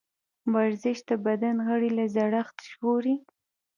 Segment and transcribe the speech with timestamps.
[0.53, 3.15] ورزش د بدن غړي له زړښت ژغوري.